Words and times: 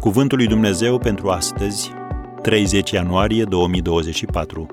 Cuvântul 0.00 0.38
lui 0.38 0.46
Dumnezeu 0.46 0.98
pentru 0.98 1.30
astăzi, 1.30 1.90
30 2.42 2.90
ianuarie 2.90 3.44
2024. 3.44 4.66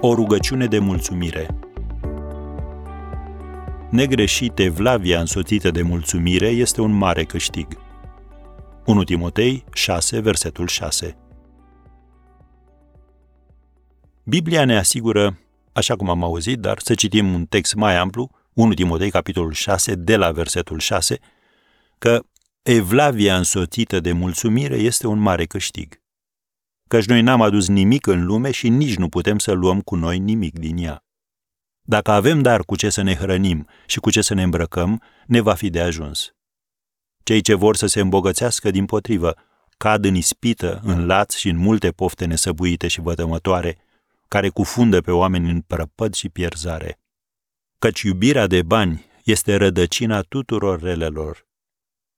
O 0.00 0.14
rugăciune 0.14 0.66
de 0.66 0.78
mulțumire. 0.78 1.58
Negreșit 3.90 4.58
evlavia 4.58 5.20
însoțită 5.20 5.70
de 5.70 5.82
mulțumire 5.82 6.48
este 6.48 6.80
un 6.80 6.92
mare 6.92 7.24
câștig. 7.24 7.66
1 8.86 9.04
Timotei 9.04 9.64
6, 9.72 10.20
versetul 10.20 10.66
6. 10.66 11.16
Biblia 14.24 14.64
ne 14.64 14.78
asigură, 14.78 15.38
așa 15.72 15.96
cum 15.96 16.10
am 16.10 16.22
auzit, 16.22 16.58
dar 16.58 16.78
să 16.78 16.94
citim 16.94 17.34
un 17.34 17.44
text 17.44 17.74
mai 17.74 17.96
amplu, 17.96 18.30
1 18.52 18.72
Timotei, 18.74 19.10
capitolul 19.10 19.52
6, 19.52 19.94
de 19.94 20.16
la 20.16 20.30
versetul 20.30 20.78
6, 20.78 21.18
că 21.98 22.24
evlavia 22.66 23.36
însoțită 23.36 24.00
de 24.00 24.12
mulțumire 24.12 24.76
este 24.76 25.06
un 25.06 25.18
mare 25.18 25.44
câștig. 25.44 26.02
Căci 26.88 27.04
noi 27.04 27.22
n-am 27.22 27.42
adus 27.42 27.68
nimic 27.68 28.06
în 28.06 28.24
lume 28.24 28.50
și 28.50 28.68
nici 28.68 28.96
nu 28.96 29.08
putem 29.08 29.38
să 29.38 29.52
luăm 29.52 29.80
cu 29.80 29.96
noi 29.96 30.18
nimic 30.18 30.58
din 30.58 30.76
ea. 30.76 31.04
Dacă 31.82 32.10
avem 32.10 32.42
dar 32.42 32.64
cu 32.64 32.76
ce 32.76 32.90
să 32.90 33.02
ne 33.02 33.14
hrănim 33.14 33.68
și 33.86 34.00
cu 34.00 34.10
ce 34.10 34.20
să 34.20 34.34
ne 34.34 34.42
îmbrăcăm, 34.42 35.02
ne 35.26 35.40
va 35.40 35.54
fi 35.54 35.70
de 35.70 35.80
ajuns. 35.80 36.34
Cei 37.22 37.40
ce 37.40 37.54
vor 37.54 37.76
să 37.76 37.86
se 37.86 38.00
îmbogățească 38.00 38.70
din 38.70 38.86
potrivă, 38.86 39.34
cad 39.76 40.04
în 40.04 40.14
ispită, 40.14 40.80
în 40.84 41.06
laț 41.06 41.34
și 41.34 41.48
în 41.48 41.56
multe 41.56 41.90
pofte 41.90 42.24
nesăbuite 42.24 42.88
și 42.88 43.00
vătămătoare, 43.00 43.78
care 44.28 44.48
cufundă 44.48 45.00
pe 45.00 45.10
oameni 45.10 45.50
în 45.50 45.60
prăpăd 45.60 46.14
și 46.14 46.28
pierzare. 46.28 47.00
Căci 47.78 48.00
iubirea 48.02 48.46
de 48.46 48.62
bani 48.62 49.04
este 49.24 49.56
rădăcina 49.56 50.20
tuturor 50.20 50.80
relelor. 50.80 51.52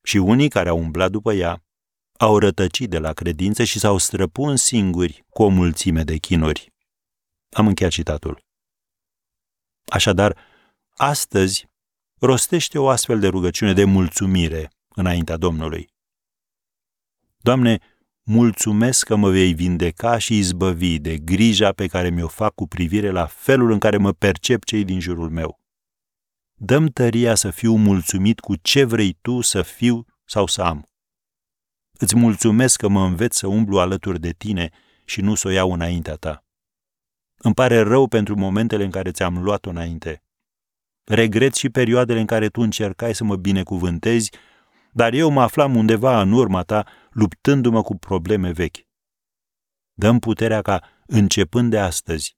Și 0.07 0.17
unii 0.17 0.49
care 0.49 0.69
au 0.69 0.79
umblat 0.79 1.11
după 1.11 1.33
ea 1.33 1.65
au 2.19 2.39
rătăcit 2.39 2.91
de 2.91 2.99
la 2.99 3.13
credință 3.13 3.65
și 3.65 3.79
s-au 3.79 3.99
străpuns 3.99 4.63
singuri 4.63 5.25
cu 5.29 5.43
o 5.43 5.49
mulțime 5.49 6.03
de 6.03 6.17
chinuri. 6.17 6.73
Am 7.51 7.67
încheiat 7.67 7.93
citatul. 7.93 8.45
Așadar, 9.85 10.37
astăzi 10.97 11.69
rostește 12.21 12.79
o 12.79 12.89
astfel 12.89 13.21
de 13.21 13.29
rugăciune 13.29 13.73
de 13.73 13.85
mulțumire 13.85 14.71
înaintea 14.89 15.37
Domnului. 15.37 15.89
Doamne, 17.37 17.79
mulțumesc 18.23 19.07
că 19.07 19.17
mă 19.17 19.31
vei 19.31 19.55
vindeca 19.55 20.19
și 20.19 20.39
izbăvi 20.39 20.99
de 20.99 21.19
grija 21.19 21.73
pe 21.73 21.87
care 21.87 22.11
mi-o 22.11 22.29
fac 22.29 22.55
cu 22.55 22.67
privire 22.67 23.11
la 23.11 23.27
felul 23.27 23.71
în 23.71 23.79
care 23.79 23.97
mă 23.97 24.13
percep 24.13 24.65
cei 24.65 24.85
din 24.85 25.01
jurul 25.01 25.31
meu. 25.31 25.61
Dăm 26.59 26.87
tăria 26.87 27.35
să 27.35 27.51
fiu 27.51 27.75
mulțumit 27.75 28.41
cu 28.41 28.57
ce 28.57 28.85
vrei 28.85 29.19
tu 29.21 29.41
să 29.41 29.63
fiu 29.63 30.07
sau 30.25 30.47
să 30.47 30.63
am. 30.63 30.87
Îți 31.99 32.17
mulțumesc 32.17 32.79
că 32.79 32.89
mă 32.89 33.05
înveți 33.05 33.39
să 33.39 33.47
umblu 33.47 33.79
alături 33.79 34.21
de 34.21 34.31
tine 34.31 34.71
și 35.05 35.21
nu 35.21 35.35
să 35.35 35.49
o 35.49 35.51
iau 35.51 35.73
înaintea 35.73 36.15
ta. 36.15 36.45
Îmi 37.37 37.55
pare 37.55 37.81
rău 37.81 38.09
pentru 38.09 38.37
momentele 38.37 38.85
în 38.85 38.91
care 38.91 39.11
ți-am 39.11 39.43
luat-o 39.43 39.71
înainte. 39.71 40.25
Regret 41.05 41.55
și 41.55 41.71
perioadele 41.71 42.21
în 42.21 42.27
care 42.27 42.49
tu 42.49 42.61
încercai 42.61 43.15
să 43.15 43.25
mă 43.25 43.37
binecuvântezi, 43.37 44.31
dar 44.93 45.13
eu 45.13 45.31
mă 45.31 45.43
aflam 45.43 45.77
undeva 45.77 46.21
în 46.21 46.33
urma 46.33 46.63
ta, 46.63 46.87
luptându-mă 47.11 47.83
cu 47.83 47.97
probleme 47.97 48.51
vechi. 48.51 48.87
Dăm 49.93 50.19
puterea 50.19 50.63
ca, 50.63 50.83
începând 51.07 51.71
de 51.71 51.79
astăzi, 51.79 52.37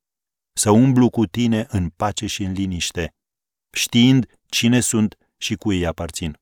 să 0.52 0.70
umblu 0.70 1.10
cu 1.10 1.26
tine 1.26 1.66
în 1.68 1.88
pace 1.88 2.26
și 2.26 2.42
în 2.42 2.52
liniște, 2.52 3.12
știind 3.72 4.26
cine 4.46 4.80
sunt 4.80 5.18
și 5.36 5.54
cui 5.54 5.78
îi 5.78 5.86
aparțin. 5.86 6.38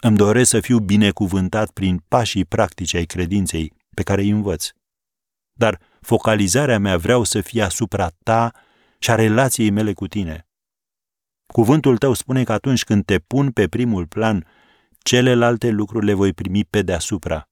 Îmi 0.00 0.16
doresc 0.16 0.50
să 0.50 0.60
fiu 0.60 0.78
binecuvântat 0.78 1.70
prin 1.70 2.04
pașii 2.08 2.44
practici 2.44 2.94
ai 2.94 3.04
credinței 3.04 3.72
pe 3.94 4.02
care 4.02 4.20
îi 4.20 4.28
învăț. 4.28 4.70
Dar 5.52 5.80
focalizarea 6.00 6.78
mea 6.78 6.96
vreau 6.96 7.24
să 7.24 7.40
fie 7.40 7.62
asupra 7.62 8.08
ta 8.22 8.52
și 8.98 9.10
a 9.10 9.14
relației 9.14 9.70
mele 9.70 9.92
cu 9.92 10.06
tine. 10.06 10.48
Cuvântul 11.46 11.98
tău 11.98 12.12
spune 12.12 12.44
că 12.44 12.52
atunci 12.52 12.84
când 12.84 13.04
te 13.04 13.18
pun 13.18 13.50
pe 13.50 13.68
primul 13.68 14.06
plan, 14.06 14.46
celelalte 14.98 15.68
lucruri 15.68 16.06
le 16.06 16.12
voi 16.12 16.32
primi 16.32 16.64
pe 16.64 16.82
deasupra. 16.82 17.48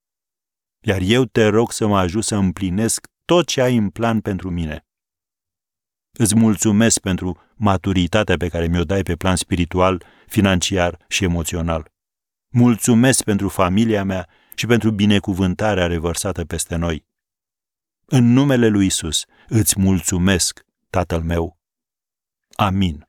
Iar 0.84 1.00
eu 1.00 1.24
te 1.24 1.46
rog 1.46 1.72
să 1.72 1.86
mă 1.86 1.98
ajut 1.98 2.24
să 2.24 2.34
împlinesc 2.34 3.06
tot 3.24 3.46
ce 3.46 3.60
ai 3.60 3.76
în 3.76 3.90
plan 3.90 4.20
pentru 4.20 4.50
mine. 4.50 4.85
Îți 6.18 6.36
mulțumesc 6.36 6.98
pentru 6.98 7.40
maturitatea 7.54 8.36
pe 8.36 8.48
care 8.48 8.66
mi-o 8.66 8.84
dai 8.84 9.02
pe 9.02 9.16
plan 9.16 9.36
spiritual, 9.36 10.04
financiar 10.26 11.04
și 11.08 11.24
emoțional. 11.24 11.90
Mulțumesc 12.52 13.22
pentru 13.22 13.48
familia 13.48 14.04
mea 14.04 14.28
și 14.54 14.66
pentru 14.66 14.90
binecuvântarea 14.90 15.86
revărsată 15.86 16.44
peste 16.44 16.76
noi. 16.76 17.04
În 18.04 18.32
numele 18.32 18.68
lui 18.68 18.86
Isus 18.86 19.24
îți 19.48 19.80
mulțumesc, 19.80 20.64
Tatăl 20.90 21.20
meu. 21.20 21.58
Amin. 22.54 23.08